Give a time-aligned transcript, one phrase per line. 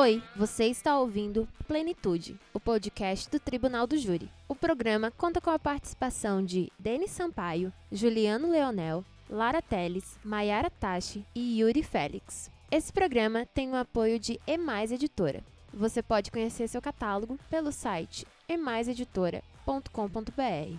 [0.00, 4.30] Oi, você está ouvindo Plenitude, o podcast do Tribunal do Júri.
[4.48, 11.22] O programa conta com a participação de Denis Sampaio, Juliano Leonel, Lara Teles, Maiara Tachi
[11.34, 12.50] e Yuri Félix.
[12.70, 15.44] Esse programa tem o apoio de Emais Editora.
[15.70, 20.78] Você pode conhecer seu catálogo pelo site emaiseditora.com.br.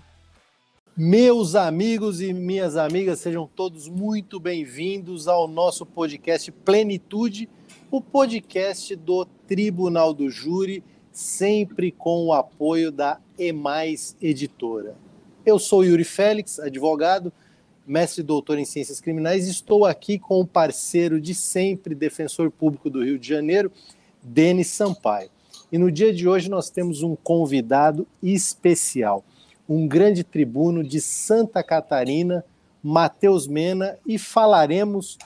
[0.97, 7.47] Meus amigos e minhas amigas, sejam todos muito bem-vindos ao nosso podcast Plenitude
[7.91, 10.81] o podcast do Tribunal do Júri,
[11.11, 14.95] sempre com o apoio da Emais Editora.
[15.45, 17.33] Eu sou Yuri Félix, advogado,
[17.85, 22.89] mestre e doutor em Ciências Criminais, estou aqui com o parceiro de sempre, defensor público
[22.89, 23.69] do Rio de Janeiro,
[24.23, 25.29] Denis Sampaio.
[25.69, 29.21] E no dia de hoje nós temos um convidado especial,
[29.67, 32.45] um grande tribuno de Santa Catarina,
[32.81, 35.17] Matheus Mena, e falaremos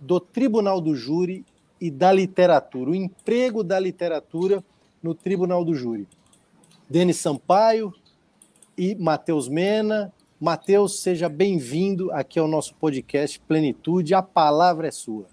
[0.00, 1.44] do Tribunal do Júri
[1.84, 4.64] e da literatura, o emprego da literatura
[5.02, 6.08] no Tribunal do Júri.
[6.88, 7.92] Denis Sampaio
[8.74, 10.10] e Matheus Mena.
[10.40, 14.14] Matheus, seja bem-vindo aqui ao nosso podcast Plenitude.
[14.14, 15.26] A palavra é sua.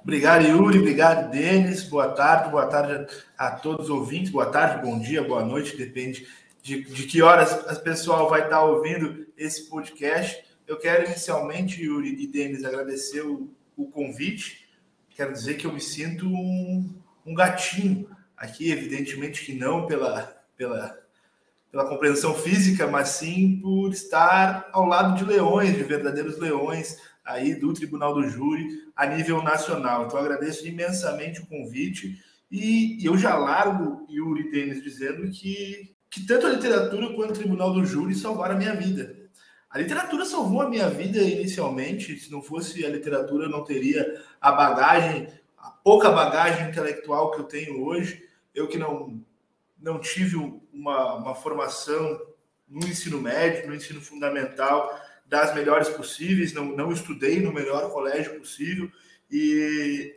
[0.00, 0.78] Obrigado, Yuri.
[0.78, 1.82] Obrigado, Denis.
[1.82, 2.52] Boa tarde.
[2.52, 4.30] Boa tarde a todos os ouvintes.
[4.30, 5.76] Boa tarde, bom dia, boa noite.
[5.76, 6.28] Depende
[6.62, 10.44] de, de que horas o pessoal vai estar ouvindo esse podcast.
[10.64, 14.63] Eu quero inicialmente, Yuri e Denis, agradecer o, o convite
[15.14, 16.92] quero dizer que eu me sinto um,
[17.24, 20.98] um gatinho aqui, evidentemente que não pela, pela,
[21.70, 27.54] pela compreensão física, mas sim por estar ao lado de leões, de verdadeiros leões aí
[27.54, 30.06] do Tribunal do Júri a nível nacional.
[30.06, 32.18] Então agradeço imensamente o convite
[32.50, 37.38] e, e eu já largo Yuri Denis dizendo que, que tanto a literatura quanto o
[37.38, 39.16] Tribunal do Júri salvaram a minha vida.
[39.74, 42.16] A literatura salvou a minha vida inicialmente.
[42.20, 45.26] Se não fosse a literatura, eu não teria a bagagem,
[45.58, 48.24] a pouca bagagem intelectual que eu tenho hoje.
[48.54, 49.20] Eu que não,
[49.76, 50.36] não tive
[50.72, 52.20] uma, uma formação
[52.68, 58.38] no ensino médio, no ensino fundamental, das melhores possíveis, não, não estudei no melhor colégio
[58.38, 58.88] possível.
[59.28, 60.14] E,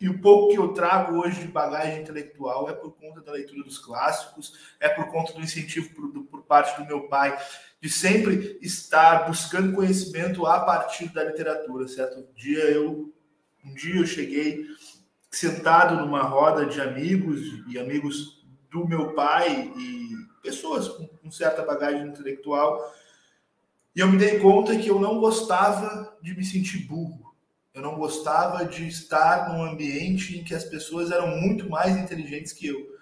[0.00, 3.62] e o pouco que eu trago hoje de bagagem intelectual é por conta da leitura
[3.62, 7.38] dos clássicos, é por conta do incentivo por, por parte do meu pai
[7.84, 12.20] de sempre estar buscando conhecimento a partir da literatura, certo?
[12.20, 13.12] Um dia eu,
[13.62, 14.64] um dia eu cheguei
[15.30, 21.62] sentado numa roda de amigos e amigos do meu pai e pessoas com, com certa
[21.62, 22.90] bagagem intelectual
[23.94, 27.34] e eu me dei conta que eu não gostava de me sentir burro.
[27.74, 32.54] Eu não gostava de estar num ambiente em que as pessoas eram muito mais inteligentes
[32.54, 32.98] que eu.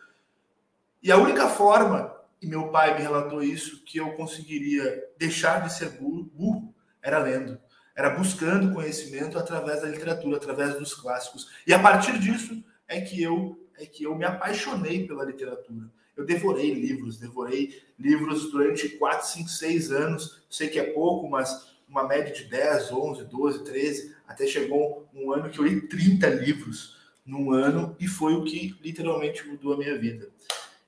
[1.01, 2.12] E a única forma
[2.43, 7.19] e meu pai me relatou isso, que eu conseguiria deixar de ser burro, burro era
[7.19, 7.59] lendo,
[7.95, 11.49] era buscando conhecimento através da literatura, através dos clássicos.
[11.67, 15.91] E a partir disso é que eu é que eu me apaixonei pela literatura.
[16.17, 20.43] Eu devorei livros, devorei livros durante 4, 5, 6 anos.
[20.51, 25.33] Sei que é pouco, mas uma média de 10, 11, 12, 13, até chegou um
[25.33, 29.79] ano que eu li 30 livros num ano e foi o que literalmente mudou a
[29.79, 30.29] minha vida.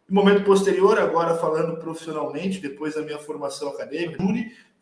[0.09, 4.23] No momento posterior, agora falando profissionalmente, depois da minha formação acadêmica,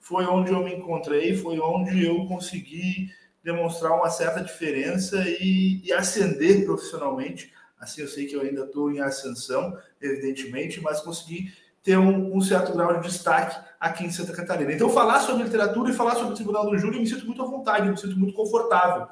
[0.00, 3.08] foi onde eu me encontrei, foi onde eu consegui
[3.42, 7.52] demonstrar uma certa diferença e, e ascender profissionalmente.
[7.78, 12.40] Assim, eu sei que eu ainda estou em ascensão, evidentemente, mas consegui ter um, um,
[12.40, 14.72] certo grau de destaque aqui em Santa Catarina.
[14.72, 17.42] Então, falar sobre literatura e falar sobre o Tribunal do Júri, eu me sinto muito
[17.42, 19.08] à vontade, eu me sinto muito confortável.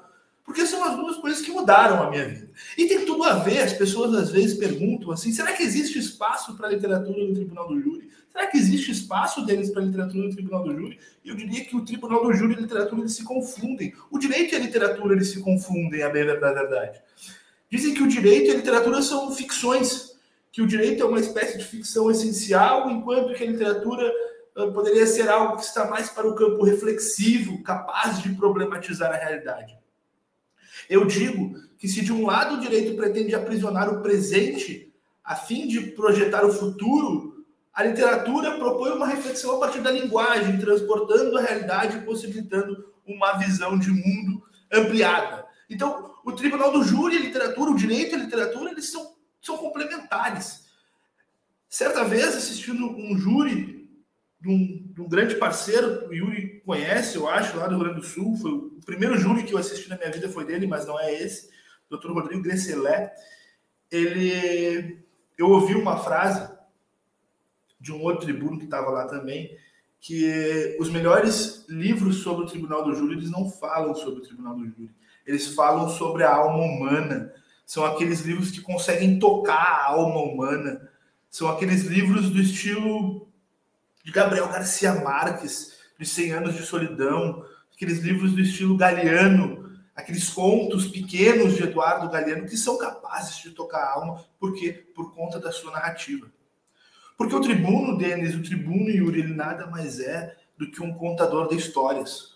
[0.51, 2.51] Porque são as duas coisas que mudaram a minha vida.
[2.77, 6.57] E tem tudo a ver, as pessoas às vezes perguntam assim: será que existe espaço
[6.57, 8.11] para literatura no Tribunal do Júri?
[8.33, 10.99] Será que existe espaço deles para literatura no Tribunal do Júri?
[11.25, 13.95] Eu diria que o Tribunal do Júri e a literatura eles se confundem.
[14.11, 17.01] O direito e a literatura eles se confundem, a da verdade.
[17.71, 20.19] Dizem que o direito e a literatura são ficções,
[20.51, 24.13] que o direito é uma espécie de ficção essencial, enquanto que a literatura
[24.57, 29.17] ah, poderia ser algo que está mais para o campo reflexivo, capaz de problematizar a
[29.17, 29.80] realidade.
[30.91, 34.93] Eu digo que se de um lado o direito pretende aprisionar o presente
[35.23, 40.59] a fim de projetar o futuro, a literatura propõe uma reflexão a partir da linguagem,
[40.59, 44.43] transportando a realidade e possibilitando uma visão de mundo
[44.73, 45.47] ampliada.
[45.71, 49.57] Então, o tribunal do júri a literatura, o direito e a literatura, eles são, são
[49.57, 50.67] complementares.
[51.69, 53.80] Certa vez, assistindo um júri
[54.41, 58.01] de um, de um, grande parceiro, o Yuri conhece, eu acho, lá do Rio Grande
[58.01, 58.37] do Sul.
[58.37, 61.13] Foi o primeiro júri que eu assisti na minha vida foi dele, mas não é
[61.13, 61.51] esse.
[61.91, 62.13] O Dr.
[62.13, 63.13] Rodrigo Gresselé.
[63.91, 65.05] Ele,
[65.37, 66.51] eu ouvi uma frase
[67.79, 69.57] de um outro tribuno que estava lá também,
[70.01, 74.57] que os melhores livros sobre o Tribunal do Júri, eles não falam sobre o Tribunal
[74.57, 74.91] do Júri.
[75.27, 77.33] Eles falam sobre a alma humana.
[77.67, 80.89] São aqueles livros que conseguem tocar a alma humana.
[81.29, 83.30] São aqueles livros do estilo
[84.05, 87.45] de Gabriel Garcia Marques, de 100 anos de solidão,
[87.75, 93.51] aqueles livros do estilo Galeano, aqueles contos pequenos de Eduardo Galeano que são capazes de
[93.51, 96.31] tocar a alma, porque por conta da sua narrativa.
[97.17, 101.49] Porque o tribuno, Denis, o tribuno Yuri, ele nada mais é do que um contador
[101.49, 102.31] de histórias.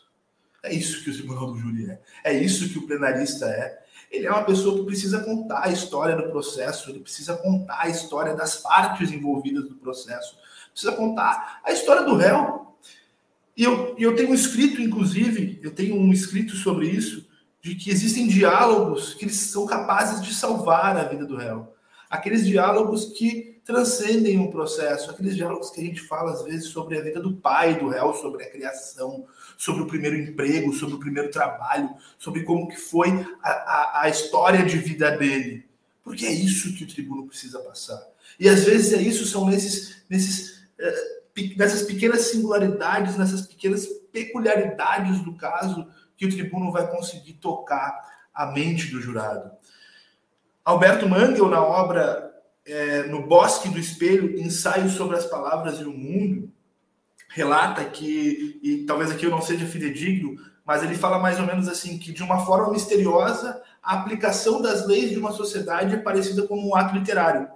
[0.63, 2.01] É isso que o tribunal do júri é.
[2.25, 3.83] É isso que o plenarista é.
[4.11, 7.89] Ele é uma pessoa que precisa contar a história do processo, ele precisa contar a
[7.89, 10.39] história das partes envolvidas no processo,
[10.75, 12.77] precisa contar a história do réu.
[13.57, 17.27] E eu, eu tenho escrito, inclusive, eu tenho um escrito sobre isso,
[17.63, 21.73] de que existem diálogos que eles são capazes de salvar a vida do réu.
[22.11, 26.99] Aqueles diálogos que transcendem o processo, aqueles diálogos que a gente fala às vezes sobre
[26.99, 29.25] a vida do pai do réu, sobre a criação,
[29.57, 31.89] sobre o primeiro emprego, sobre o primeiro trabalho,
[32.19, 33.09] sobre como que foi
[33.43, 35.65] a, a, a história de vida dele.
[36.03, 38.03] Porque é isso que o tribuno precisa passar.
[38.39, 40.54] E às vezes é isso, são nesses, nesses,
[41.57, 45.87] nessas pequenas singularidades, nessas pequenas peculiaridades do caso,
[46.17, 48.01] que o tribuno vai conseguir tocar
[48.33, 49.51] a mente do jurado.
[50.65, 52.33] Alberto Mangel, na obra
[52.65, 56.51] é, no Bosque do Espelho, ensaio sobre as palavras e o mundo,
[57.29, 61.69] relata que, e talvez aqui eu não seja fidedigno, mas ele fala mais ou menos
[61.69, 66.47] assim, que de uma forma misteriosa, a aplicação das leis de uma sociedade é parecida
[66.47, 67.49] com um ato literário.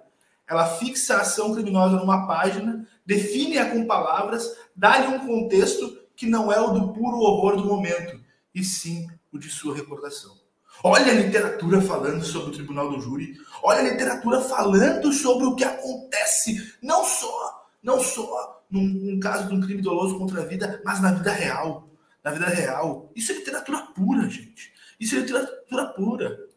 [0.48, 6.50] Ela fixa a ação criminosa numa página, define-a com palavras, dá-lhe um contexto que não
[6.50, 8.18] é o do puro horror do momento,
[8.54, 10.34] e sim o de sua recordação.
[10.82, 13.36] Olha a literatura falando sobre o tribunal do júri.
[13.62, 19.48] Olha a literatura falando sobre o que acontece, não só, não só num, num caso
[19.48, 21.88] de um crime doloso contra a vida, mas na vida real.
[22.22, 23.10] Na vida real.
[23.14, 24.72] Isso é literatura pura, gente.
[25.00, 26.47] Isso é literatura pura.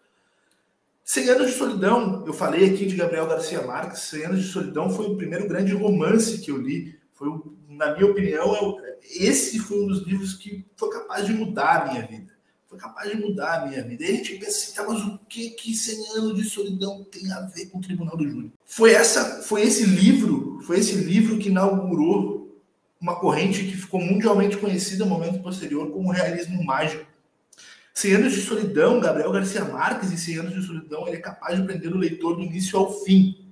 [1.13, 4.03] Cem Anos de Solidão, eu falei aqui de Gabriel Garcia Marques.
[4.03, 6.97] Cem Anos de Solidão foi o primeiro grande romance que eu li.
[7.11, 7.27] Foi,
[7.67, 8.77] na minha opinião, eu,
[9.19, 12.31] esse foi um dos livros que foi capaz de mudar a minha vida
[12.65, 14.05] foi capaz de mudar a minha vida.
[14.05, 17.29] E a gente pensa assim, tá, mas o que que 100 anos de solidão tem
[17.33, 18.53] a ver com o Tribunal do Júri?
[18.65, 22.57] Foi essa, foi esse livro, foi esse livro que inaugurou
[23.01, 27.05] uma corrente que ficou mundialmente conhecida no momento posterior como realismo mágico.
[27.93, 31.59] 100 anos de solidão, Gabriel Garcia Marques em 100 anos de solidão, ele é capaz
[31.59, 33.45] de prender o leitor do início ao fim.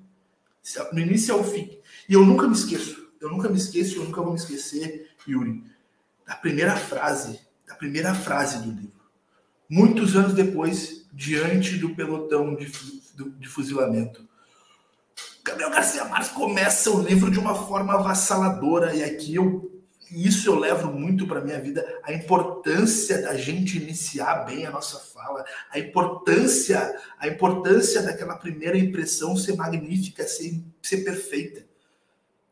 [0.92, 1.78] Do início ao fim.
[2.08, 5.64] E eu nunca me esqueço, eu nunca me esqueço, eu nunca vou me esquecer, Yuri,
[6.26, 9.00] da primeira frase, da primeira frase do livro
[9.70, 12.72] muitos anos depois, diante do pelotão de,
[13.38, 14.28] de fuzilamento.
[15.44, 19.79] Gabriel Garcia Marques começa o livro de uma forma avassaladora, e aqui eu
[20.12, 25.00] isso eu levo muito para minha vida, a importância da gente iniciar bem a nossa
[25.00, 31.70] fala, a importância, a importância daquela primeira impressão ser magnífica, ser, ser perfeita.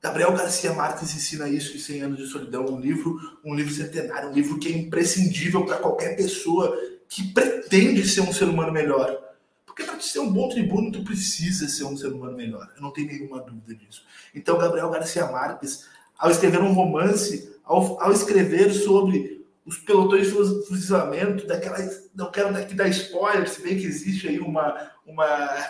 [0.01, 4.29] Gabriel Garcia Marques ensina isso em 100 anos de solidão, um livro, um livro centenário,
[4.29, 6.77] um livro que é imprescindível para qualquer pessoa
[7.09, 9.19] que pretende ser um ser humano melhor.
[9.65, 12.71] Porque para ser um bom tribuno, tu precisa ser um ser humano melhor.
[12.75, 14.03] Eu não tenho nenhuma dúvida disso.
[14.33, 20.67] Então, Gabriel Garcia Marques, ao escrever um romance, ao, ao escrever sobre os pelotões de
[20.67, 21.77] fuzilamento, daquela,
[22.15, 25.27] não quero daqui dar spoiler, se bem que existe aí uma, uma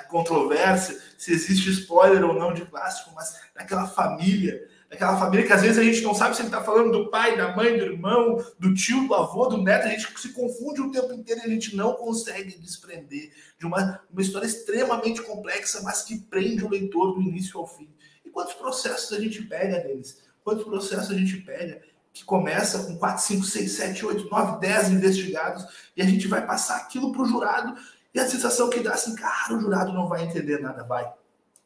[0.07, 5.62] controvérsia, se existe spoiler ou não de clássico, mas daquela família daquela família que às
[5.62, 8.43] vezes a gente não sabe se ele está falando do pai, da mãe, do irmão,
[8.57, 11.50] do tio, do avô, do neto, a gente se confunde o tempo inteiro e a
[11.50, 17.13] gente não consegue desprender de uma, uma história extremamente complexa, mas que prende o leitor
[17.13, 17.89] do início ao fim.
[18.25, 20.25] E quantos processos a gente pega deles?
[20.48, 21.82] Quantos processos a gente pega
[22.13, 26.48] que começa com 4, 5, 6, 7, 8, 9, 10 investigados e a gente vai
[26.48, 27.77] passar aquilo para o jurado
[28.13, 30.86] e a sensação que dá assim, cara, o jurado não vai entender nada.
[30.86, 31.06] Vai,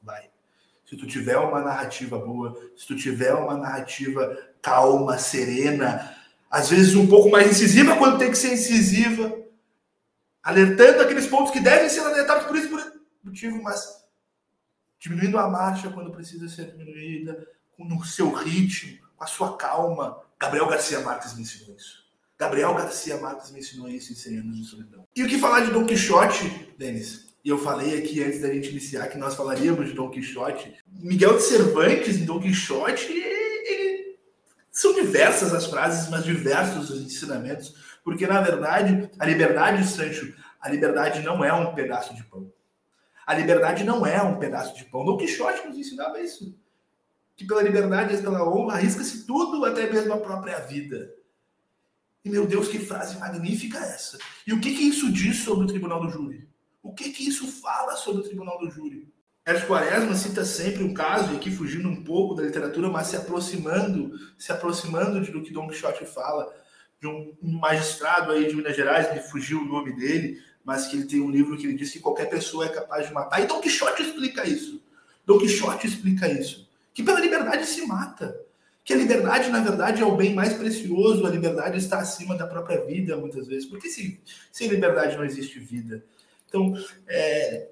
[0.02, 0.32] vai
[0.84, 6.18] se tu tiver uma narrativa boa, se tu tiver uma narrativa calma, serena,
[6.50, 9.32] às vezes um pouco mais incisiva quando tem que ser incisiva,
[10.42, 12.82] alertando aqueles pontos que devem ser alertados por isso por
[13.24, 14.04] motivo, mas
[14.98, 17.48] diminuindo a marcha quando precisa ser diminuída,
[17.86, 20.18] no seu ritmo, com a sua calma.
[20.40, 22.02] Gabriel Garcia Marques me ensinou isso.
[22.38, 25.06] Gabriel Garcia Marques me ensinou isso em 100 anos de solidão.
[25.16, 27.28] E o que falar de Don Quixote, Denis?
[27.44, 30.74] E eu falei aqui antes da gente iniciar que nós falaríamos de Don Quixote.
[30.88, 34.18] Miguel de Cervantes em Don Quixote, ele...
[34.72, 40.70] são diversas as frases, mas diversos os ensinamentos, porque na verdade a liberdade, Sancho, a
[40.70, 42.52] liberdade não é um pedaço de pão.
[43.26, 45.06] A liberdade não é um pedaço de pão.
[45.06, 46.56] Don Quixote nos ensinava isso.
[47.41, 51.12] Que pela liberdade e pela honra arrisca-se tudo, até mesmo a própria vida.
[52.24, 54.19] E meu Deus, que frase magnífica essa.
[54.45, 56.48] E o que, que isso diz sobre o tribunal do júri?
[56.83, 59.12] O que que isso fala sobre o tribunal do júri?
[59.43, 63.15] Ernst Quaresma cita sempre um caso, e aqui fugindo um pouco da literatura, mas se
[63.15, 66.48] aproximando, se aproximando de do que Don Quixote fala,
[67.00, 71.07] de um magistrado aí de Minas Gerais, me fugiu o nome dele, mas que ele
[71.07, 73.41] tem um livro que ele diz que qualquer pessoa é capaz de matar.
[73.41, 74.79] E Don Quixote explica isso.
[75.25, 76.69] Don Quixote explica isso.
[76.93, 78.39] Que pela liberdade se mata.
[78.83, 81.25] Que a liberdade, na verdade, é o bem mais precioso.
[81.25, 83.67] A liberdade está acima da própria vida, muitas vezes.
[83.67, 84.21] Porque se,
[84.51, 86.03] sem liberdade não existe vida.
[86.48, 86.74] Então,
[87.07, 87.69] é,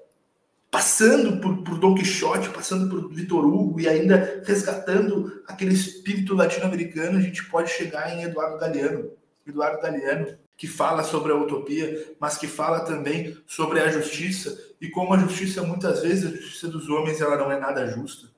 [0.70, 7.18] passando por, por Don Quixote, passando por Vitor Hugo e ainda resgatando aquele espírito latino-americano,
[7.18, 9.10] a gente pode chegar em Eduardo Galeano.
[9.46, 14.88] Eduardo Galeano, que fala sobre a utopia, mas que fala também sobre a justiça e
[14.88, 18.28] como a justiça, muitas vezes, a justiça dos homens, ela não é nada justa.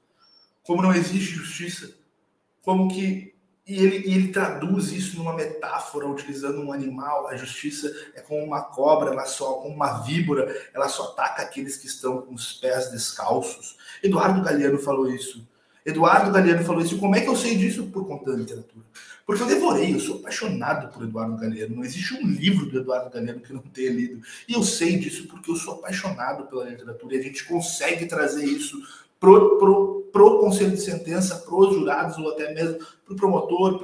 [0.63, 1.93] Como não existe justiça.
[2.63, 3.33] Como que
[3.65, 7.29] e ele, e ele traduz isso numa metáfora, utilizando um animal.
[7.29, 11.77] A justiça é como uma cobra, ela só, como uma víbora, ela só ataca aqueles
[11.77, 13.77] que estão com os pés descalços.
[14.03, 15.47] Eduardo Galeano falou isso.
[15.87, 16.99] Eduardo Galeano falou isso.
[16.99, 17.87] Como é que eu sei disso?
[17.87, 18.85] Por conta da literatura.
[19.25, 21.77] Porque eu devorei, eu sou apaixonado por Eduardo Galeano.
[21.77, 24.21] Não existe um livro do Eduardo Galeano que eu não tenha lido.
[24.49, 27.15] E eu sei disso porque eu sou apaixonado pela literatura.
[27.15, 28.83] E a gente consegue trazer isso
[29.23, 33.81] pro, pro, pro conselho de sentença, pros jurados ou até mesmo pro promotor,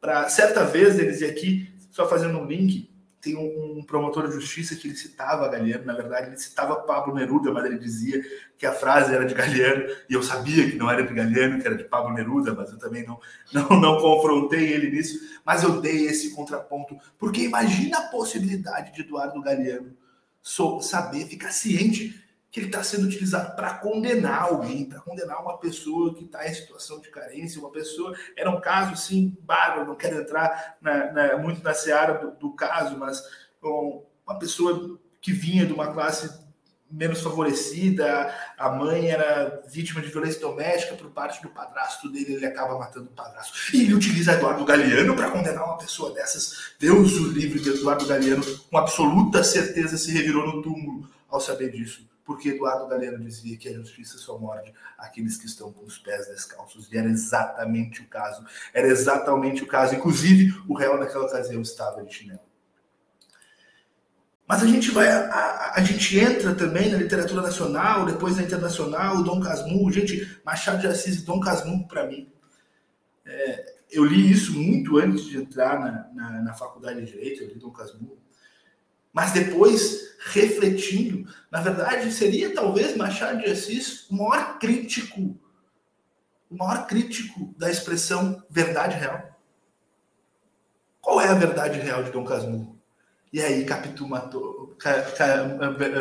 [0.00, 4.74] para certa vez eles aqui, só fazendo um link, tem um, um, promotor de justiça
[4.74, 8.20] que ele citava Galeano, na verdade ele citava Pablo Neruda, mas ele dizia
[8.58, 11.66] que a frase era de Galeano, e eu sabia que não era de Galeano, que
[11.68, 13.20] era de Pablo Neruda, mas eu também não,
[13.52, 19.02] não, não confrontei ele nisso, mas eu dei esse contraponto, porque imagina a possibilidade de
[19.02, 19.96] Eduardo Galeano
[20.80, 22.18] saber, ficar ciente
[22.50, 26.52] que ele está sendo utilizado para condenar alguém, para condenar uma pessoa que está em
[26.52, 28.14] situação de carência, uma pessoa.
[28.36, 32.52] Era um caso, sim, bárbaro, não quero entrar na, na, muito na seara do, do
[32.52, 33.22] caso, mas
[33.62, 36.40] um, uma pessoa que vinha de uma classe
[36.90, 42.46] menos favorecida, a mãe era vítima de violência doméstica por parte do padrasto dele, ele
[42.46, 43.56] acaba matando o padrasto.
[43.72, 46.72] E ele utiliza Eduardo Galeano para condenar uma pessoa dessas.
[46.80, 51.70] Deus o livre de Eduardo Galeano, com absoluta certeza se revirou no túmulo ao saber
[51.70, 55.98] disso porque Eduardo Galeno dizia que a justiça só morde aqueles que estão com os
[55.98, 56.88] pés descalços.
[56.92, 58.46] E era exatamente o caso.
[58.72, 59.96] Era exatamente o caso.
[59.96, 62.38] Inclusive, o réu naquela ocasião estava de chinelo.
[64.46, 68.44] Mas a gente vai, a, a, a, gente entra também na literatura nacional, depois na
[68.44, 72.32] internacional, Dom Casmurro, gente, Machado de Assis e Dom Casmurro para mim.
[73.26, 77.48] É, eu li isso muito antes de entrar na, na, na faculdade de Direito, eu
[77.48, 78.22] li Dom Casmurro.
[79.12, 85.34] Mas depois, refletindo, na verdade, seria talvez Machado de Assis o maior crítico,
[86.50, 89.40] o maior crítico da expressão verdade real.
[91.00, 92.78] Qual é a verdade real de Dom Casmurro?
[93.32, 94.76] E aí, Capitu matou,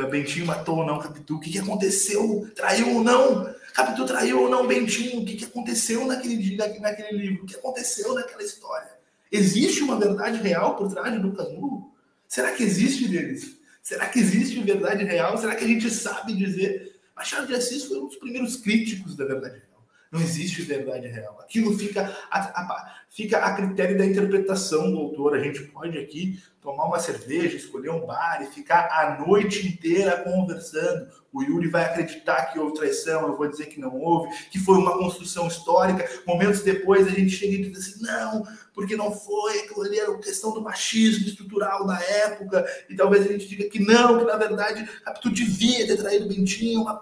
[0.09, 1.35] Bentinho matou ou não Capitu?
[1.35, 2.51] O que, que aconteceu?
[2.55, 3.53] Traiu ou não?
[3.73, 5.21] Capitu traiu ou não Bentinho?
[5.21, 7.43] O que, que aconteceu naquele dia, naquele livro?
[7.43, 8.89] O que aconteceu naquela história?
[9.31, 11.93] Existe uma verdade real por trás de Dom Casmurro?
[12.27, 13.58] Será que existe deles?
[13.89, 15.35] Será que existe verdade real?
[15.35, 16.93] Será que a gente sabe dizer?
[17.15, 19.83] Machado de Assis foi um dos primeiros críticos da verdade real.
[20.11, 21.39] Não existe verdade real.
[21.41, 25.35] Aquilo fica a, a, fica a critério da interpretação do autor.
[25.35, 30.17] A gente pode aqui tomar uma cerveja, escolher um bar e ficar a noite inteira
[30.23, 31.07] conversando.
[31.33, 34.77] O Yuri vai acreditar que houve traição, eu vou dizer que não houve, que foi
[34.77, 36.07] uma construção histórica.
[36.27, 40.17] Momentos depois a gente chega e diz assim: não, porque não foi, aquilo ali era
[40.17, 42.65] questão do machismo estrutural na época.
[42.89, 44.87] E talvez a gente diga que não, que na verdade
[45.21, 46.99] tu devia ter traído o Bentinho, uma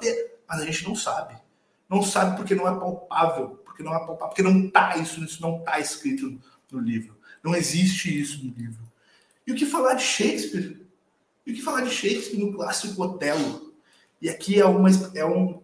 [0.47, 1.35] mas a gente não sabe.
[1.89, 5.41] Não sabe porque não é palpável, porque não é palpável, porque não está isso, isso
[5.41, 7.17] não está escrito no, no livro.
[7.43, 8.81] Não existe isso no livro.
[9.45, 10.85] E o que falar de Shakespeare?
[11.45, 13.73] E o que falar de Shakespeare no clássico Otelo?
[14.21, 15.61] E aqui é uma, é, um,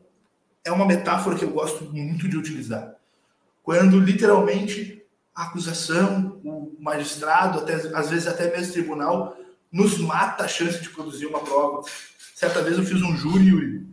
[0.63, 2.95] é uma metáfora que eu gosto muito de utilizar.
[3.61, 5.02] Quando literalmente
[5.35, 9.37] a acusação, o magistrado, até, às vezes até mesmo o tribunal,
[9.71, 11.87] nos mata a chance de produzir uma prova.
[12.35, 13.85] Certa vez eu fiz um júri,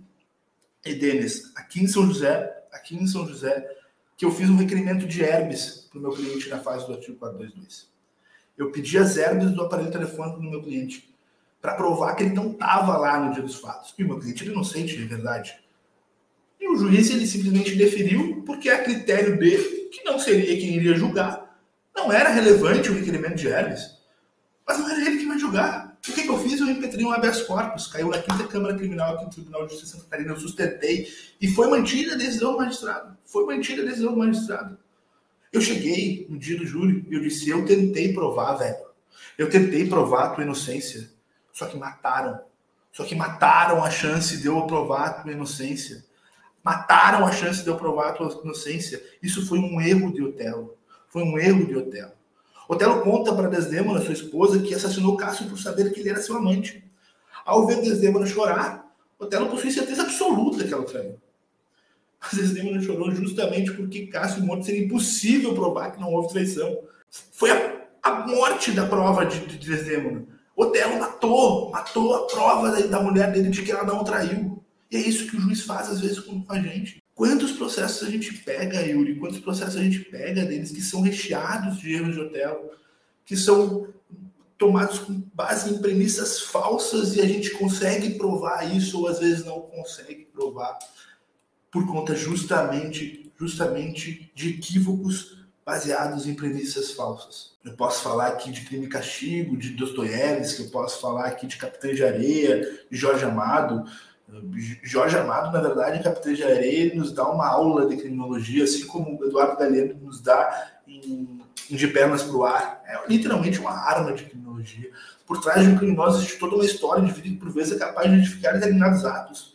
[0.84, 3.66] e Denis, aqui em São José, aqui em São José,
[4.16, 7.18] que eu fiz um requerimento de herbes para o meu cliente na fase do artigo
[7.18, 7.88] 422.
[8.56, 11.10] Eu pedi as herbes do aparelho telefônico do meu cliente
[11.60, 13.94] para provar que ele não estava lá no dia dos fatos.
[13.98, 15.58] E o meu cliente era inocente, de verdade.
[16.60, 20.94] E o juiz ele simplesmente deferiu porque a critério dele, que não seria quem iria
[20.94, 21.58] julgar,
[21.94, 23.98] não era relevante o requerimento de herbes.
[24.66, 25.98] Mas não era ele que vai julgar.
[25.98, 26.60] O que, que eu fiz?
[26.60, 29.92] Eu impetrei um habeas corpus, caiu na quinta Câmara Criminal aqui no Tribunal de Justiça
[29.92, 31.08] Santa Catarina, eu sustentei,
[31.40, 33.16] e foi mantida a decisão do magistrado.
[33.24, 34.78] Foi mantida a decisão do magistrado.
[35.52, 38.78] Eu cheguei no dia do júri e eu disse: Eu tentei provar, velho.
[39.36, 41.10] Eu tentei provar a tua inocência,
[41.52, 42.40] só que mataram.
[42.92, 46.04] Só que mataram a chance de eu provar a tua inocência.
[46.62, 49.02] Mataram a chance de eu provar a tua inocência.
[49.22, 50.76] Isso foi um erro de Otelo.
[51.08, 52.12] Foi um erro de Otelo.
[52.68, 56.36] Otelo conta para Desdemona, sua esposa, que assassinou Cássio por saber que ele era seu
[56.36, 56.84] amante.
[57.44, 61.18] Ao ver Desdemona chorar, Otelo possui certeza absoluta que ela traiu.
[62.20, 66.78] Mas Desdemona chorou justamente porque Cássio morto seria impossível provar que não houve traição.
[67.32, 70.26] Foi a, a morte da prova de, de Desdemona.
[70.54, 74.59] Otelo matou, matou a prova da, da mulher dele de que ela não traiu.
[74.90, 77.02] E é isso que o juiz faz às vezes com, a gente.
[77.14, 79.16] Quantos processos a gente pega, Yuri?
[79.16, 82.70] Quantos processos a gente pega deles que são recheados de erros de Otelo,
[83.24, 83.88] que são
[84.58, 89.44] tomados com base em premissas falsas e a gente consegue provar isso ou às vezes
[89.44, 90.78] não consegue provar
[91.70, 97.52] por conta justamente justamente de equívocos baseados em premissas falsas.
[97.64, 101.56] Eu posso falar aqui de Crime e Castigo, de Dostoiévski, eu posso falar aqui de
[101.56, 103.84] Capitães de Areia, de Jorge Amado.
[104.82, 109.18] Jorge Amado, na verdade, Capitães de Areia, nos dá uma aula de criminologia, assim como
[109.18, 112.82] o Eduardo Galeno nos dá em, em De Pernas para o Ar.
[112.86, 114.90] É literalmente uma arma de criminologia.
[115.26, 117.78] Por trás de um criminoso existe toda uma história de vida que, por vezes, é
[117.78, 119.54] capaz de identificar determinados atos.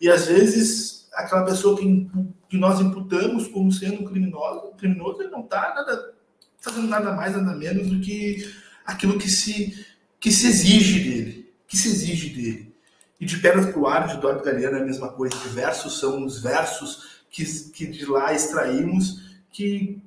[0.00, 2.10] E, às vezes, aquela pessoa que,
[2.48, 6.14] que nós imputamos como sendo um criminoso, criminoso ele não está nada,
[6.60, 8.50] fazendo nada mais, nada menos do que
[8.84, 9.86] aquilo que se,
[10.18, 11.52] que se exige dele.
[11.66, 12.69] Que se exige dele.
[13.20, 15.36] E de Pedras para o Ar, de Eduardo Galeano, é a mesma coisa.
[15.36, 20.02] Diversos são os versos que, que de lá extraímos, que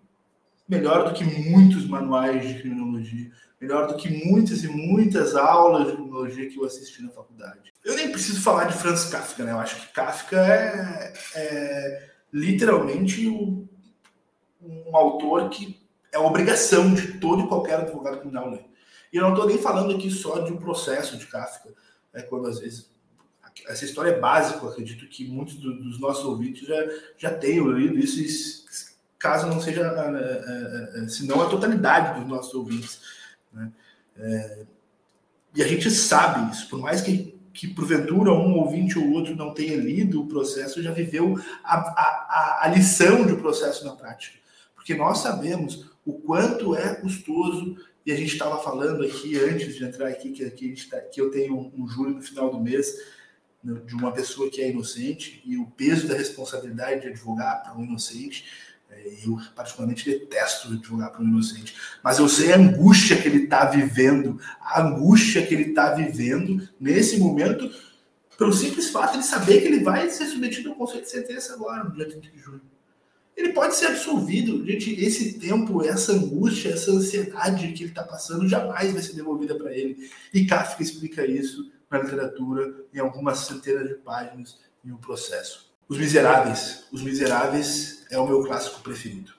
[0.68, 5.94] melhor do que muitos manuais de criminologia, melhor do que muitas e muitas aulas de
[5.94, 7.72] criminologia que eu assisti na faculdade.
[7.86, 9.52] Eu nem preciso falar de Franz Kafka, né?
[9.52, 13.68] Eu acho que Kafka é, é literalmente um,
[14.62, 15.80] um, autor que
[16.12, 18.66] é obrigação de todo e qualquer advogado criminal ler.
[19.12, 21.70] E eu não estou nem falando aqui só de um processo de Kafka,
[22.14, 22.93] é quando às vezes
[23.68, 26.76] essa história é básica, acredito que muitos dos nossos ouvintes já,
[27.18, 28.66] já tenham lido isso,
[29.18, 33.00] caso não seja, é, é, se não a totalidade dos nossos ouvintes.
[33.52, 33.72] Né?
[34.18, 34.66] É,
[35.56, 39.54] e a gente sabe isso, por mais que que porventura um ouvinte ou outro não
[39.54, 44.40] tenha lido o processo, já viveu a, a, a lição de processo na prática.
[44.76, 49.86] Porque nós sabemos o quanto é custoso, e a gente estava falando aqui antes de
[49.86, 52.98] entrar aqui, que, que, tá, que eu tenho um, um júri no final do mês
[53.64, 57.84] de uma pessoa que é inocente, e o peso da responsabilidade de advogar para um
[57.84, 58.46] inocente
[58.90, 61.76] é, eu, particularmente, detesto advogar para um inocente.
[62.04, 66.68] Mas eu sei a angústia que ele está vivendo, a angústia que ele está vivendo
[66.80, 67.72] nesse momento,
[68.38, 71.84] pelo simples fato de saber que ele vai ser submetido ao conceito de sentença agora,
[71.84, 72.62] no dia 30 de junho.
[73.36, 74.64] Ele pode ser absolvido.
[74.64, 79.56] Gente, esse tempo, essa angústia, essa ansiedade que ele está passando jamais vai ser devolvida
[79.56, 80.08] para ele.
[80.32, 85.72] E Kafka explica isso na literatura, em algumas centenas de páginas, em um processo.
[85.88, 86.86] Os Miseráveis.
[86.92, 89.32] Os Miseráveis é o meu clássico preferido.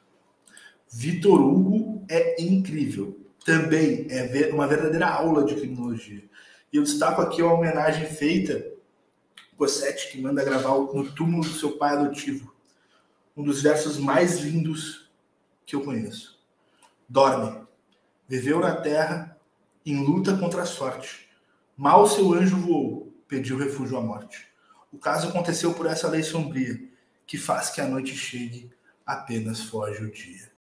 [0.89, 3.21] Vitor Hugo é incrível.
[3.45, 6.25] Também é uma verdadeira aula de criminologia.
[6.73, 8.73] E eu destaco aqui a homenagem feita
[9.57, 12.55] por Sete, que manda gravar no túmulo do seu pai adotivo.
[13.37, 15.11] Um dos versos mais lindos
[15.67, 16.39] que eu conheço.
[17.09, 17.65] Dorme.
[18.29, 19.37] Viveu na terra
[19.85, 21.24] em luta contra a sorte.
[21.77, 24.47] Mal seu anjo voou, pediu refúgio à morte.
[24.93, 26.79] O caso aconteceu por essa lei sombria,
[27.27, 28.71] que faz que a noite chegue,
[29.05, 30.53] apenas foge o dia.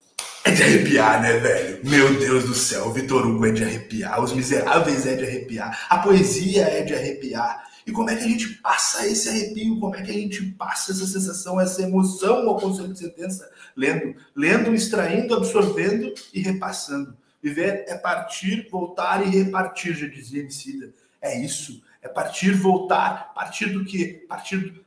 [0.44, 1.88] É de arrepiar, né, velho?
[1.88, 5.98] Meu Deus do céu, Vitor Hugo é de arrepiar, Os Miseráveis é de arrepiar, a
[5.98, 7.64] poesia é de arrepiar.
[7.87, 9.79] E como é que a gente passa esse arrepio?
[9.79, 13.48] Como é que a gente passa essa sensação, essa emoção ao conselho de sentença?
[13.77, 17.16] Lendo, lendo, extraindo, absorvendo e repassando.
[17.40, 20.92] Viver é partir, voltar e repartir, já dizia Emicida.
[21.24, 21.82] É isso.
[22.02, 23.32] É partir, voltar.
[23.32, 24.26] Partir do quê?
[24.28, 24.84] Partir,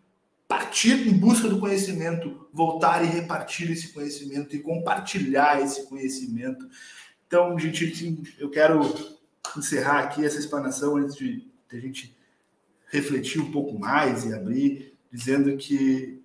[0.47, 6.69] partir em busca do conhecimento, voltar e repartir esse conhecimento e compartilhar esse conhecimento.
[7.25, 8.81] Então, gente, eu quero
[9.57, 12.15] encerrar aqui essa explanação antes de, de a gente
[12.89, 16.21] refletir um pouco mais e abrir, dizendo que,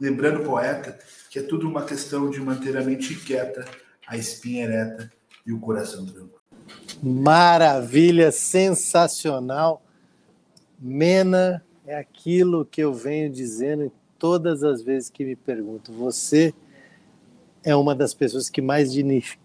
[0.00, 0.98] lembrando o poeta,
[1.28, 3.62] que é tudo uma questão de manter a mente quieta,
[4.06, 5.12] a espinha ereta
[5.46, 6.41] e o coração tranquilo.
[7.02, 9.82] Maravilha, sensacional.
[10.78, 15.92] Mena é aquilo que eu venho dizendo todas as vezes que me pergunto.
[15.92, 16.54] Você
[17.64, 18.92] é uma das pessoas que mais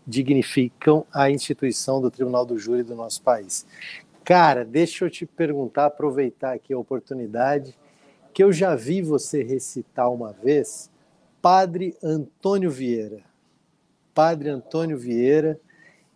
[0.05, 3.65] dignificam a instituição do Tribunal do Júri do nosso país.
[4.23, 7.77] Cara, deixa eu te perguntar, aproveitar aqui a oportunidade,
[8.33, 10.89] que eu já vi você recitar uma vez
[11.41, 13.21] Padre Antônio Vieira.
[14.13, 15.59] Padre Antônio Vieira,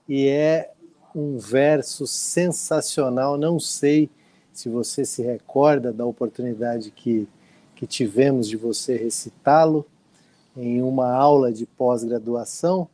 [0.10, 0.72] e é
[1.16, 4.10] um verso sensacional, não sei
[4.54, 7.28] se você se recorda da oportunidade que,
[7.76, 9.86] que tivemos de você recitá-lo
[10.56, 12.88] em uma aula de pós-graduação.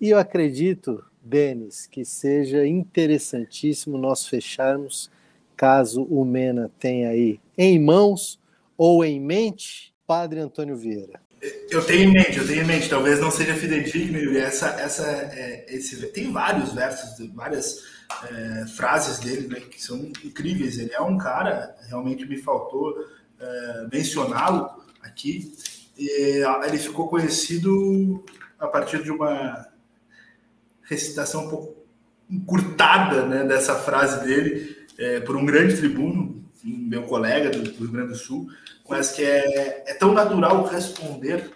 [0.00, 5.10] E eu acredito, Denis, que seja interessantíssimo nós fecharmos,
[5.56, 8.40] caso o Mena tenha aí em mãos
[8.78, 11.20] ou em mente, Padre Antônio Vieira.
[11.70, 12.88] Eu tenho em mente, eu tenho em mente.
[12.88, 14.38] Talvez não seja fidedigno, Yuri.
[14.38, 17.82] Essa, essa, é, esse, tem vários versos, várias
[18.30, 20.78] é, frases dele né, que são incríveis.
[20.78, 22.94] Ele é um cara, realmente me faltou
[23.40, 24.68] é, mencioná-lo
[25.02, 25.54] aqui.
[25.96, 28.22] E, ele ficou conhecido
[28.58, 29.66] a partir de uma
[30.82, 31.80] recitação um pouco
[32.28, 36.29] encurtada né, dessa frase dele é, por um grande tribuno,
[36.64, 38.48] meu colega do, do Rio Grande do Sul,
[38.88, 41.50] mas que é, é tão natural responder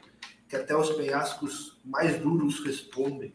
[0.48, 3.34] que até os penhascos mais duros respondem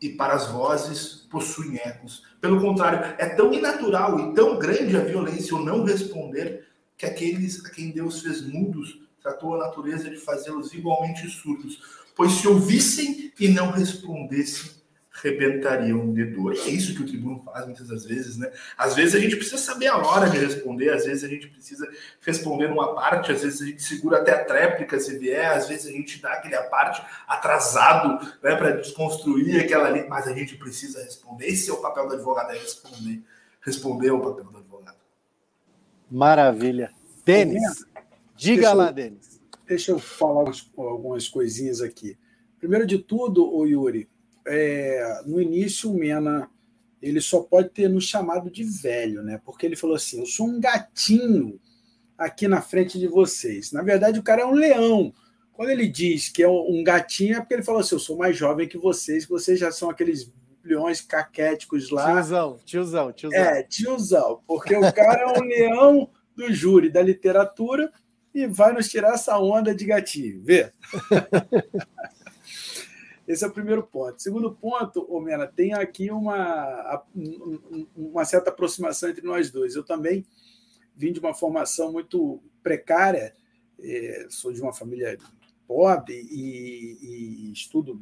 [0.00, 2.22] e para as vozes possuem ecos.
[2.40, 7.64] Pelo contrário, é tão inatural e tão grande a violência o não responder que aqueles
[7.64, 11.80] a quem Deus fez mudos tratou a natureza de fazê-los igualmente surdos,
[12.16, 14.70] pois se ouvissem e não respondessem,
[15.22, 16.54] rebentariam de dor.
[16.54, 18.50] E é isso que o tribuno faz muitas das vezes, né?
[18.76, 21.88] Às vezes a gente precisa saber a hora de responder, às vezes a gente precisa
[22.20, 25.86] responder numa parte, às vezes a gente segura até a tréplica se vier, às vezes
[25.86, 31.02] a gente dá aquele parte atrasado, né, para desconstruir aquela ali, mas a gente precisa
[31.02, 31.46] responder.
[31.46, 33.22] Esse é o papel do advogado, é responder.
[33.60, 34.98] Responder é o papel do advogado.
[36.10, 36.90] Maravilha.
[37.24, 37.84] Denis,
[38.34, 39.40] diga deixa lá, Denis.
[39.66, 42.18] Deixa eu falar algumas coisinhas aqui.
[42.58, 44.08] Primeiro de tudo, o Yuri,
[44.48, 46.48] é, no início, o Mena
[47.00, 49.40] ele só pode ter nos chamado de velho, né?
[49.44, 51.60] Porque ele falou assim: eu sou um gatinho
[52.16, 53.72] aqui na frente de vocês.
[53.72, 55.12] Na verdade, o cara é um leão.
[55.52, 58.36] Quando ele diz que é um gatinho, é porque ele falou assim: eu sou mais
[58.36, 60.32] jovem que vocês, que vocês já são aqueles
[60.64, 62.12] leões caquéticos lá.
[62.14, 63.38] Tiozão, tiozão, tiozão.
[63.38, 67.90] É, tiozão, porque o cara é um leão do júri da literatura
[68.34, 70.72] e vai nos tirar essa onda de gatinho, vê?
[73.28, 74.22] Esse é o primeiro ponto.
[74.22, 77.04] Segundo ponto, Omena, tem aqui uma,
[77.94, 79.76] uma certa aproximação entre nós dois.
[79.76, 80.26] Eu também
[80.96, 83.34] vim de uma formação muito precária,
[83.78, 85.18] é, sou de uma família
[85.66, 88.00] pobre e, e estudo.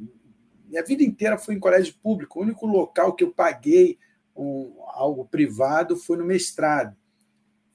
[0.65, 2.39] Minha vida inteira foi em colégio público.
[2.39, 3.99] O único local que eu paguei
[4.33, 6.95] um, algo privado foi no mestrado.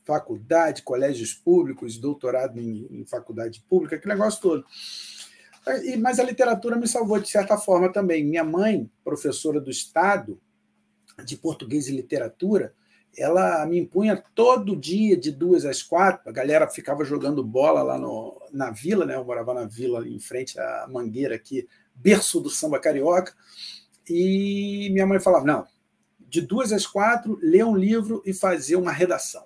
[0.05, 4.65] Faculdade, colégios públicos, doutorado em, em faculdade pública, aquele negócio todo.
[6.01, 8.25] Mas a literatura me salvou de certa forma também.
[8.25, 10.41] Minha mãe, professora do Estado
[11.25, 12.75] de Português e Literatura,
[13.17, 16.29] ela me impunha todo dia, de duas às quatro.
[16.29, 19.15] A galera ficava jogando bola lá no, na vila, né?
[19.15, 23.35] Eu morava na vila, em frente à Mangueira, aqui, berço do samba carioca.
[24.09, 25.67] E minha mãe falava: não,
[26.19, 29.45] de duas às quatro, ler um livro e fazer uma redação.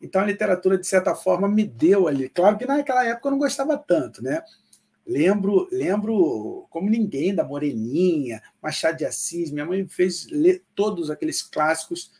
[0.00, 2.28] Então a literatura, de certa forma, me deu ali.
[2.28, 4.42] Claro que naquela época eu não gostava tanto, né?
[5.12, 9.50] Lembro, lembro como ninguém da Moreninha, Machado de Assis.
[9.50, 12.10] Minha mãe fez ler todos aqueles clássicos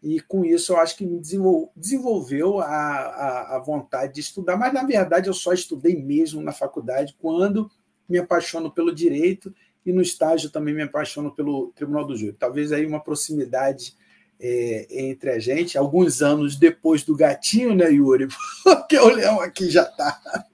[0.00, 4.56] e com isso eu acho que me desenvolveu a, a, a, vontade de estudar.
[4.56, 7.68] Mas na verdade eu só estudei mesmo na faculdade quando
[8.08, 9.52] me apaixono pelo direito
[9.84, 12.36] e no estágio também me apaixono pelo Tribunal do Júri.
[12.38, 13.96] Talvez aí uma proximidade
[14.38, 18.28] é, entre a gente, alguns anos depois do gatinho, né, Yuri?
[18.62, 20.46] Porque o leão aqui já está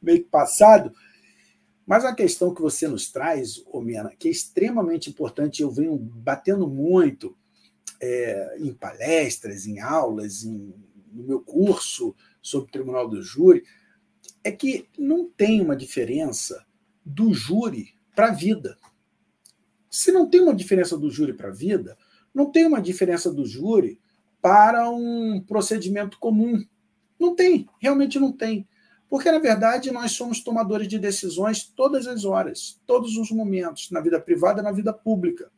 [0.00, 0.92] meio que passado.
[1.86, 6.68] Mas a questão que você nos traz, Omena, que é extremamente importante, eu venho batendo
[6.68, 7.36] muito
[8.00, 10.74] é, em palestras, em aulas, em,
[11.12, 13.64] no meu curso sobre o Tribunal do Júri,
[14.44, 16.64] é que não tem uma diferença
[17.04, 18.76] do júri para a vida.
[19.90, 21.96] Se não tem uma diferença do júri para a vida,
[22.34, 24.00] não tem uma diferença do júri
[24.40, 26.62] para um procedimento comum.
[27.18, 28.68] Não tem, realmente não tem.
[29.08, 34.00] Porque, na verdade, nós somos tomadores de decisões todas as horas, todos os momentos, na
[34.00, 35.50] vida privada e na vida pública.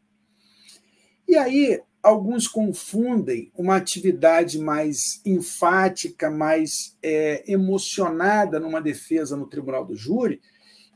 [1.27, 9.85] E aí, alguns confundem uma atividade mais enfática, mais é, emocionada numa defesa no tribunal
[9.85, 10.41] do júri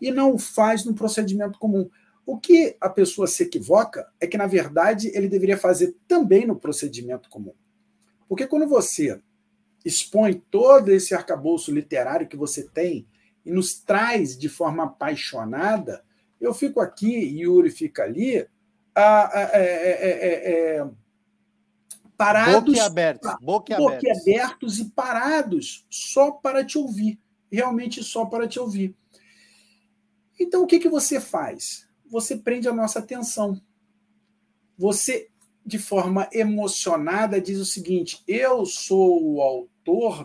[0.01, 1.89] e não o faz no procedimento comum.
[2.27, 6.57] O que a pessoa se equivoca é que, na verdade, ele deveria fazer também no
[6.57, 7.53] procedimento comum.
[8.29, 9.21] Porque quando você
[9.85, 13.07] expõe todo esse arcabouço literário que você tem
[13.45, 16.03] e nos traz de forma apaixonada,
[16.41, 18.47] eu fico aqui, Yuri fica ali,
[18.95, 19.67] a, a, é,
[20.01, 20.91] é, é,
[22.17, 27.21] parados, boquiabertos, boquiabertos e parados só para te ouvir,
[27.53, 28.97] realmente só para te ouvir.
[30.41, 31.87] Então, o que, que você faz?
[32.11, 33.61] Você prende a nossa atenção.
[34.77, 35.31] Você
[35.65, 39.74] de forma emocionada, diz o seguinte: eu sou o autor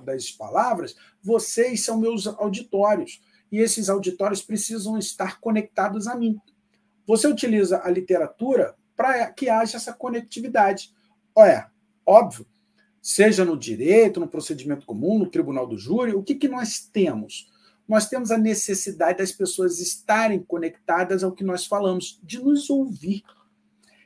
[0.03, 6.39] das palavras, vocês são meus auditórios, e esses auditórios precisam estar conectados a mim.
[7.05, 10.93] Você utiliza a literatura para que haja essa conectividade.
[11.33, 11.71] Olha,
[12.05, 12.45] óbvio,
[13.01, 17.49] seja no direito, no procedimento comum, no tribunal do júri, o que, que nós temos?
[17.87, 23.23] Nós temos a necessidade das pessoas estarem conectadas ao que nós falamos, de nos ouvir.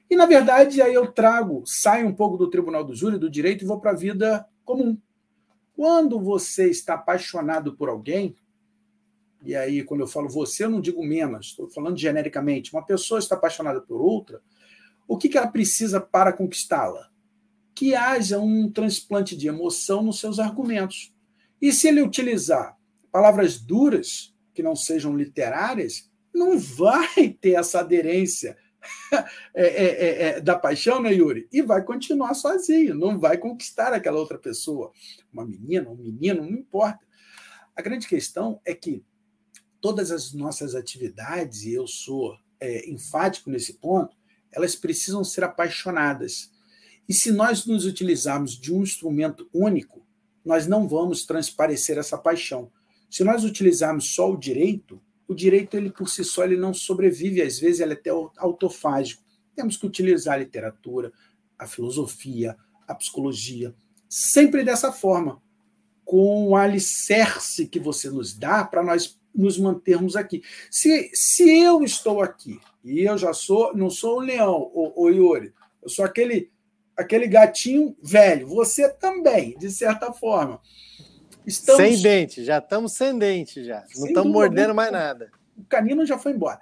[0.10, 3.64] E, na verdade, aí eu trago, saio um pouco do tribunal do júri, do direito,
[3.64, 4.98] e vou para a vida comum.
[5.76, 8.36] Quando você está apaixonado por alguém,
[9.44, 13.20] e aí, quando eu falo você, eu não digo menos, estou falando genericamente, uma pessoa
[13.20, 14.42] está apaixonada por outra,
[15.06, 17.10] o que, que ela precisa para conquistá-la?
[17.76, 21.14] Que haja um transplante de emoção nos seus argumentos.
[21.62, 22.78] E se ele utilizar
[23.12, 28.58] palavras duras, que não sejam literárias, não vai ter essa aderência
[29.54, 31.48] é, é, é, é, da paixão, né, Yuri?
[31.52, 34.92] E vai continuar sozinho, não vai conquistar aquela outra pessoa.
[35.32, 37.00] Uma menina, um menino, não importa.
[37.76, 39.04] A grande questão é que
[39.82, 44.16] todas as nossas atividades, e eu sou é, enfático nesse ponto,
[44.52, 46.52] elas precisam ser apaixonadas.
[47.08, 50.06] E se nós nos utilizarmos de um instrumento único,
[50.46, 52.72] nós não vamos transparecer essa paixão.
[53.10, 55.02] Se nós utilizarmos só o direito,
[55.34, 59.24] o direito ele por si só ele não sobrevive, às vezes ele é até autofágico.
[59.56, 61.12] Temos que utilizar a literatura,
[61.58, 62.56] a filosofia,
[62.88, 63.76] a psicologia,
[64.08, 65.42] sempre dessa forma,
[66.06, 70.44] com o alicerce que você nos dá para nós nos mantermos aqui.
[70.70, 75.10] Se, se eu estou aqui e eu já sou, não sou um leão, o, o
[75.10, 76.52] Yuri, eu sou aquele
[76.96, 80.62] aquele gatinho velho, você também, de certa forma.
[81.46, 81.82] Estamos...
[81.82, 83.86] Sem dente, já estamos sem dente já.
[83.88, 85.32] Sem não estamos mordendo mais nada.
[85.58, 86.60] O canino já foi embora.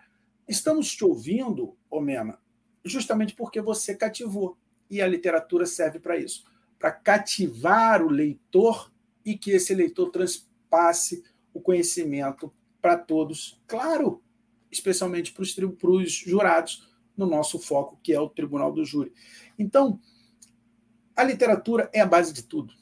[0.47, 2.37] Estamos te ouvindo, Omena,
[2.83, 4.57] justamente porque você cativou.
[4.89, 6.43] E a literatura serve para isso
[6.81, 8.91] para cativar o leitor
[9.23, 14.23] e que esse leitor transpasse o conhecimento para todos, claro,
[14.71, 19.13] especialmente para os jurados, no nosso foco, que é o Tribunal do Júri.
[19.59, 19.99] Então,
[21.15, 22.73] a literatura é a base de tudo.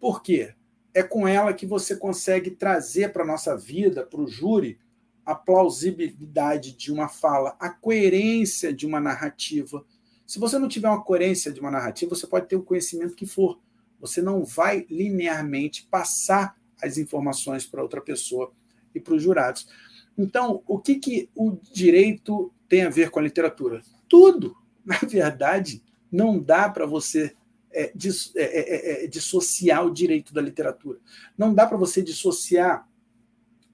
[0.00, 0.54] Por quê?
[0.96, 4.78] É com ela que você consegue trazer para a nossa vida, para o júri,
[5.26, 9.84] a plausibilidade de uma fala, a coerência de uma narrativa.
[10.26, 13.26] Se você não tiver uma coerência de uma narrativa, você pode ter o conhecimento que
[13.26, 13.60] for.
[14.00, 18.50] Você não vai linearmente passar as informações para outra pessoa
[18.94, 19.68] e para os jurados.
[20.16, 23.82] Então, o que, que o direito tem a ver com a literatura?
[24.08, 24.56] Tudo.
[24.82, 27.36] Na verdade, não dá para você
[27.72, 30.98] é, dis, é é, é, é, dissociar o direito da literatura.
[31.36, 32.88] Não dá para você dissociar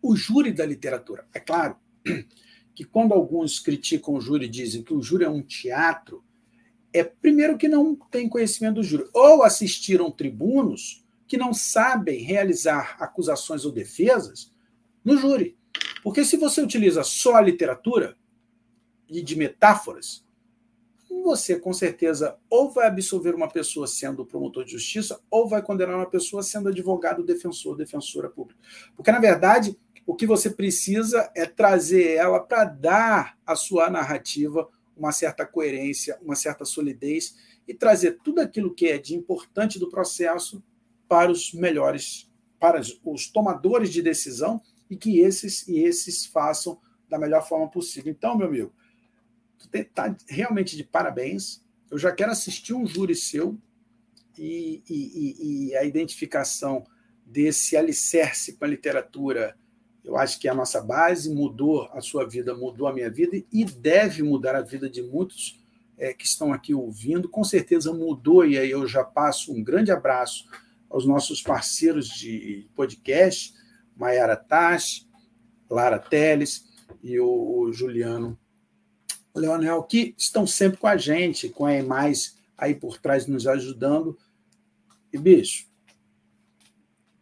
[0.00, 1.26] o júri da literatura.
[1.33, 1.76] É claro
[2.74, 6.24] que quando alguns criticam o júri dizem que o júri é um teatro,
[6.92, 12.96] é primeiro que não tem conhecimento do júri, ou assistiram tribunos que não sabem realizar
[12.98, 14.52] acusações ou defesas
[15.05, 15.57] no júri.
[16.02, 18.16] Porque se você utiliza só a literatura
[19.09, 20.24] e de metáforas,
[21.23, 25.97] você com certeza ou vai absolver uma pessoa sendo promotor de justiça ou vai condenar
[25.97, 28.61] uma pessoa sendo advogado, defensor, defensora pública.
[28.97, 34.69] Porque, na verdade, o que você precisa é trazer ela para dar à sua narrativa
[34.97, 39.89] uma certa coerência, uma certa solidez e trazer tudo aquilo que é de importante do
[39.89, 40.63] processo
[41.09, 47.19] para os melhores, para os tomadores de decisão e que esses e esses façam da
[47.19, 48.11] melhor forma possível.
[48.11, 48.73] Então, meu amigo,
[49.72, 51.62] está realmente de parabéns.
[51.90, 53.59] Eu já quero assistir um júri seu
[54.38, 56.85] e, e, e, a identificação
[57.25, 59.57] desse alicerce com a literatura.
[60.05, 63.42] Eu acho que é a nossa base mudou a sua vida, mudou a minha vida
[63.53, 65.61] e deve mudar a vida de muitos
[65.98, 67.29] é, que estão aqui ouvindo.
[67.29, 70.48] Com certeza mudou, e aí eu já passo um grande abraço
[70.90, 73.55] aos nossos parceiros de podcast,
[73.96, 75.07] Maiara Tash,
[75.70, 76.66] Lara Teles
[77.03, 78.38] e o, o Juliano
[79.35, 84.16] Leonel, que estão sempre com a gente, com a EMAIS aí por trás nos ajudando.
[85.12, 85.66] E, bicho,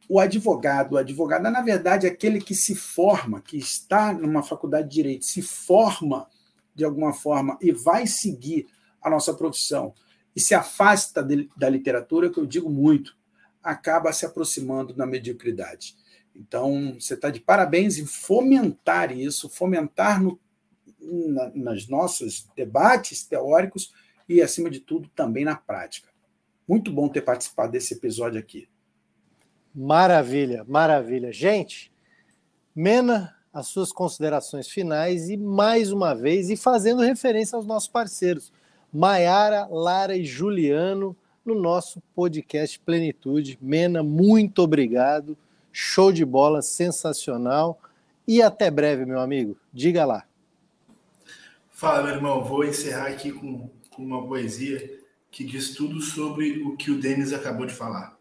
[0.09, 4.89] o advogado, o advogado, na verdade, é aquele que se forma, que está numa faculdade
[4.89, 6.27] de direito, se forma
[6.75, 8.67] de alguma forma e vai seguir
[9.01, 9.95] a nossa profissão
[10.35, 13.17] e se afasta de, da literatura, que eu digo muito,
[13.63, 15.97] acaba se aproximando da mediocridade.
[16.35, 20.41] Então, você está de parabéns em fomentar isso, fomentar no,
[21.55, 23.93] nos nossos debates teóricos
[24.29, 26.09] e, acima de tudo, também na prática.
[26.67, 28.69] Muito bom ter participado desse episódio aqui.
[29.75, 31.33] Maravilha, maravilha.
[31.33, 31.93] Gente,
[32.75, 38.53] Mena, as suas considerações finais e, mais uma vez, e fazendo referência aos nossos parceiros.
[38.93, 43.59] Maiara, Lara e Juliano no nosso podcast Plenitude.
[43.61, 45.37] Mena, muito obrigado.
[45.73, 47.81] Show de bola, sensacional.
[48.27, 49.57] E até breve, meu amigo.
[49.73, 50.30] Diga lá.
[51.81, 52.45] Fala, meu irmão.
[52.45, 57.33] Vou encerrar aqui com, com uma poesia que diz tudo sobre o que o Denis
[57.33, 58.19] acabou de falar.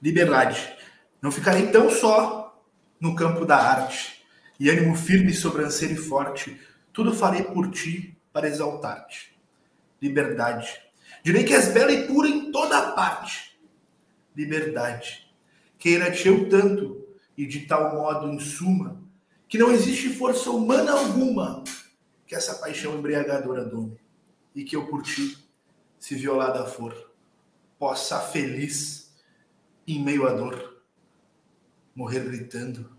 [0.00, 0.76] Liberdade.
[1.20, 2.62] Não ficarei tão só
[3.00, 4.24] no campo da arte,
[4.60, 6.56] e ânimo firme, sobrancelha e forte,
[6.92, 9.36] tudo farei por ti para exaltar-te.
[10.00, 10.70] Liberdade.
[11.24, 13.58] Direi que és bela e pura em toda parte.
[14.36, 15.28] Liberdade.
[15.76, 17.04] Queira-te eu tanto,
[17.36, 19.04] e de tal modo, em suma,
[19.48, 21.62] que não existe força humana alguma
[22.26, 23.96] que essa paixão embriagadora dome,
[24.54, 25.38] e que eu por ti,
[25.98, 26.94] se violada for,
[27.78, 29.14] possa feliz,
[29.86, 30.82] em meio à dor,
[31.94, 32.90] morrer gritando,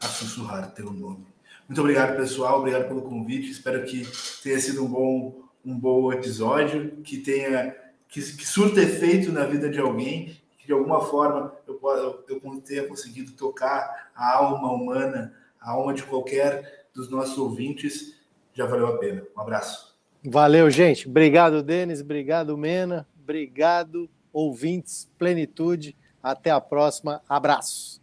[0.00, 1.26] a sussurrar teu nome.
[1.68, 2.58] Muito obrigado, pessoal.
[2.58, 3.50] Obrigado pelo convite.
[3.50, 4.06] Espero que
[4.42, 7.76] tenha sido um bom, um bom episódio, que tenha
[8.08, 12.60] que, que surta efeito na vida de alguém, que de alguma forma eu, eu, eu
[12.60, 18.20] tenha conseguido tocar a alma humana, a alma de qualquer dos nossos ouvintes.
[18.52, 19.22] Já valeu a pena.
[19.36, 19.96] Um abraço.
[20.24, 21.08] Valeu, gente.
[21.08, 22.00] Obrigado, Denis.
[22.00, 23.06] Obrigado, Mena.
[23.20, 25.10] Obrigado, ouvintes.
[25.18, 25.96] Plenitude.
[26.22, 27.22] Até a próxima.
[27.28, 28.00] Abraço.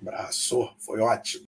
[0.00, 0.70] Abraço.
[0.78, 1.49] Foi ótimo.